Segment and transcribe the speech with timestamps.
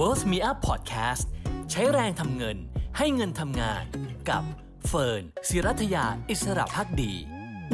[0.00, 1.24] Worth Me Up Podcast
[1.70, 2.56] ใช้แรงทำเงิน
[2.98, 3.84] ให้เงินทำงาน
[4.28, 4.42] กับ
[4.86, 7.12] เฟิร์นศิรัทยาอิสระพักดี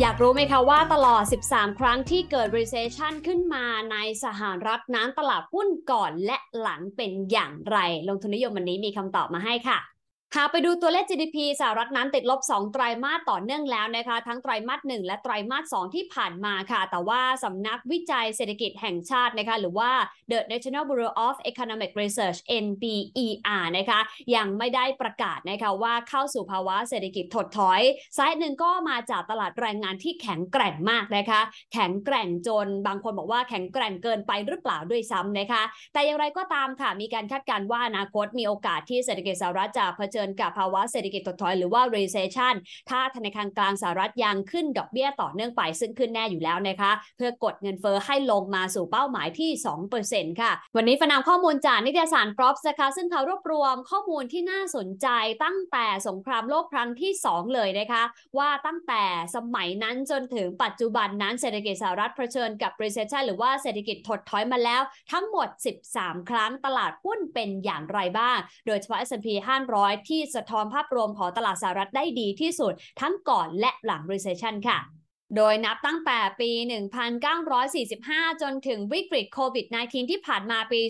[0.01, 9.79] อยากรู้ไหมคะว่าตลอด 13 ครั้งที่เกิด recession ขึ้นมาในสหรัฐนั้นตลาดหุ้นก่อนและหลังเป็นอย่างไร ลงทุนนิยมวันนี้มีคำตอบมาให้ค่ะ
[10.39, 19.91] หากไปดูตัวเลข GDP สหรัฐนั้นติดลบ 2 ไตรามาสต่อเนื่องแล้วนะคะ ทั้งไตรามาส 1 และไตรามาส 2 ที่ผ่านมาค่ะ แต่ว่าสำนักวิจัยเศรษฐกิจแห่งชาตินะคะหรือว่า
[20.31, 24.01] The National Bureau of Economic Research NBER นะคะ
[24.37, 27.81] ยังไม่ได้ประกาศนะคะว่าเข้าสู่ภาวะเศรษฐกิจถดถอย
[28.17, 31.41] สาเหตุหนึ่งก็มาจากตลาดแรงงานที่แข็งแกร่งมากนะคะ
[31.73, 42.55] แข็งแกร่งจนบางคนบอกว่าแข็งแกร่งเกินไปหรือเปล่าด้วยซ้ำนะคะ แต่อย่างไรก็ตามค่ะมีการคาดการณ์ว่าอนาคตมีโอกาสที่เศรษฐกิจสหรัฐจะเผชิญกับภาวะเศรษฐกิจถดถอยหรือว่า recession
[42.91, 49.51] ถ้าธนาคารกลางสหรัฐยังขึ้นดอกเบี้ยต่อเนื่องไปซึ่งขึ้นแน่อยู่แล้วนะคะ เพื่อกดเงินเฟอ้อให้ลงมาสู่เป้าหมายที่
[49.97, 55.07] 2%ค่ะ วันนี้ฟนำข้อมูลจากนิตยสาร Props นะคะซึ่งเขารวบรวมข้อมูลที่น่าสนใจ
[55.45, 58.03] ตั้งแต่สงครามโลกครั้งที่ 2 เลยนะคะ
[58.39, 59.03] ว่าตั้งแต่
[59.37, 64.83] สมัยนั้นจนถึงปัจจุบันนั้นเศรษฐกิจสหรัฐเผชิญกับ recession หรือว่าเศรษฐกิจถดถอยมาแล้ว
[65.13, 65.49] ทั้งหมด
[65.89, 69.29] 13 ครั้งตลาดหุ้นเป็นอย่างไรบ้าง โดยเฉพาะ S&P
[69.69, 74.79] 500ที่สะท้อนภาพรวมของตลาดสหรัฐได้ดีที่สุดทั้งก่อนและหลัง recession ค่ะ
[75.37, 76.51] โดยนับตั้งแต่ปี
[77.27, 80.81] 1945 จนถึงวิกฤตโควิด -19 ที่ผ่านมาปี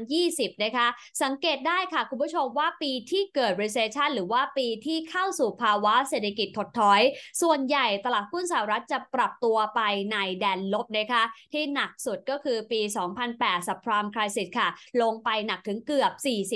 [0.00, 0.86] 2020 นะคะ
[1.22, 7.00] สังเกตได้ค่ะคุณผู้ชมว่าปีที่เกิด recession หรือว่าปีที่เข้าสู่ภาวะเศรษฐกิจถดถอย
[7.42, 9.80] ส่วนใหญ่ตลาดหุ้นสหรัฐจะปรับตัวไป
[10.12, 11.22] ในแดนลบนะคะ
[11.52, 12.80] ที่หนักสุดก็คือปี
[13.24, 14.68] 2008 subprime crisis ค่ะ
[15.02, 16.12] ลงไปหนักถึงเกือบ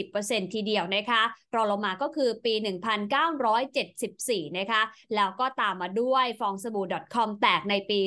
[0.06, 1.22] 40%ทีเดียวนะคะ
[1.54, 2.54] รองลงมาก็คือปี
[3.76, 4.82] 1974 นะคะ
[5.14, 8.00] แล้วก็ตามมาด้วยฟองสบู่ .com แตกในปี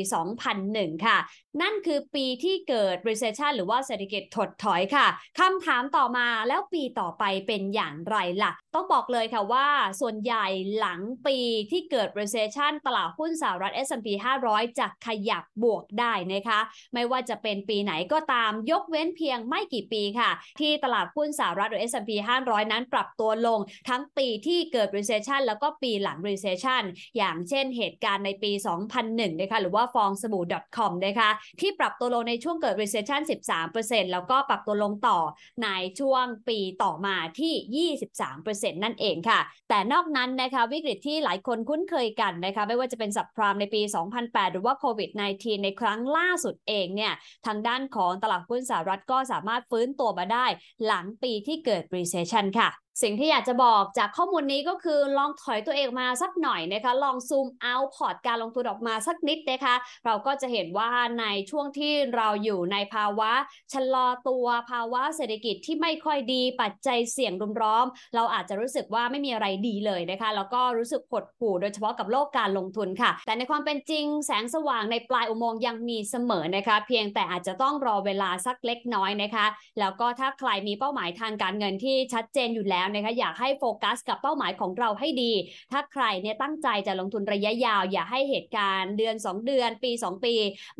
[0.49, 1.17] 2001 ค่ะ
[1.61, 5.07] นั่นคือปีที่เกิด recession หรือว่าเศรษฐกิจถดถอยค่ะ
[5.39, 9.67] คำถามต่อมาแล้วปีต่อไปเป็นอย่างไรล่ะ ต้องบอกเลยค่ะว่า
[10.01, 10.45] ส่วนใหญ่
[10.77, 11.37] หลังปี
[11.71, 14.07] ที่เกิด recession ตลาดหุ้นสหรัฐ S&P
[14.45, 16.59] 500 จะขยับบวกได้นะคะ
[16.93, 22.11] ไม่ว่าจะเป็นปีไหนก็ตามยกเว้นเพียงไม่กี่ปีค่ะ ที่ตลาดหุ้นสหรัฐหรือ S&P
[22.43, 23.59] 500 นั้นปรับตัวลง
[23.89, 26.83] ทั้งปีที่เกิด recession แล้วก็ปีหลัง recession
[27.17, 28.51] อย่างเช่นเหตุการณ์ในปี
[28.99, 30.43] 2001นะคะหรือว่าฟองสบู่
[30.77, 31.29] .com นะคะ
[31.59, 33.21] ที่ปรับตัวลงในช่วงเกิด recession
[33.67, 35.19] 13%แล้วก็ปรับตัวลงต่อ
[35.63, 37.93] ในช่วงปีต่อมาที่
[38.33, 39.39] 23%นั่นเองค่ะ
[39.69, 43.81] แต่นอกนั้นนะคะวิกฤตที่หลายคนคุ้นเคยกันนะคะไม่ว่าจะเป็นสับพรามในปี
[44.17, 47.13] 2008 หรือว่าโควิด -19 ในครั้งล่าสุดเองเนี่ย
[47.45, 50.45] ทางด้านของตลาดหุ้นสหรัฐก็สามารถฟื้นตัวมาได้
[50.85, 52.69] หลังปีที่เกิด recession ค่ะ
[53.01, 60.89] สิ่งที่อยากจะบอกจากข้อมูลนี้ก็คือลองถอยตัวเองมาสักหน่อยนะคะ ลองซูมเอาพอร์ตการลงทุนออกมาสักนิดนะคะ เราก็จะเห็นว่า
[61.19, 63.31] ในช่วงที่เราอยู่ในภาวะ
[63.73, 79.45] ชะลอตัวภาวะเศรษฐกิจที่ไม่ค่อยดีปัจจัยเสี่ยงรุมร้อม เราอาจจะรู้สึกว่าไม่มีอะไรดีเลยนะคะ แล้วก็รู้สึกหดหู่โดยเฉพาะกับโลกการลงทุนค่ะ แต่ในความเป็นจริงแสงสว่างในปลายอุโมงค์ยังมีเสมอนะคะ เพียงแต่อาจจะต้องรอเวลาสักเล็กน้อยนะคะ
[79.79, 85.33] แล้วก็ถ้าใครมีเป้าหมายทางการเงินที่ชัดเจนอยู่แล้วนะคะอยากให้โฟกัสกับเป้าหมายของเราให้ดี
[85.71, 90.33] ถ้าใครเนี่ยตั้งใจจะลงทุนระยะยาว อย่าให้เหตุการณ์เดือน 2 เดือน ปี 2 ปี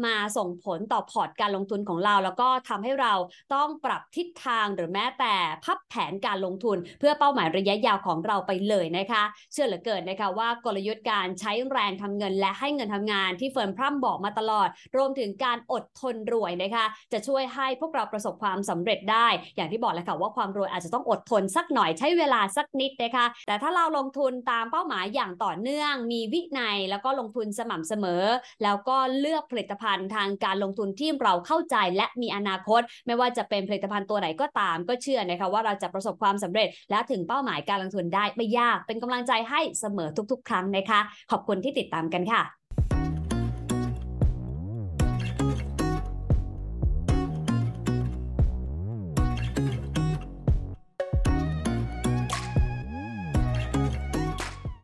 [0.06, 3.14] มาส่งผลต่อพอร์ตการลงทุนของเรา แล้วก็ทำให้เรา
[3.54, 28.24] ต้องปรับทิศทางหรือแม้แต่พับแผนการลงทุน เพื่อเป้าหมายระยะยาวของเราไปเลยนะคะ เชื่อเหลือเกินนะคะว่ากลยุทธ์การใช้แรงทำเงิน และให้เงินทำงานที่เฟิร์นพร่ำบอกมาตลอด รวมถึงการอดทนรวยนะคะ จะช่วยให้พวกเราประสบความสำเร็จได้ อย่างที่บอกแล้วค่ะว่าความรวยอาจจะต้องอดทนสักหน่อยใช้เวลาสักนิดนะคะ แต่ถ้าเราลงทุนตามเป้าหมายอย่างต่อเนื่อง มีวินัยแล้วก็ลงทุนสม่ำเสมอ
[28.64, 41.00] แล้วก็เลือกผลิตภัณฑ์ทางการลงทุนที่เราเข้าใจและมีอนาคต ไม่ว่าจะเป็นผลิตภัณฑ์ตัวไหนก็ตาม ก็เชื่อนะคะว่าเราจะประสบความสำเร็จ และถึงเป้าหมายการลงทุนได้ไม่ยาก เป็นกำลังใจให้เสมอทุกๆ ครั้งนะคะ
[41.32, 42.59] ขอบคุณที่ติดตามกันค่ะ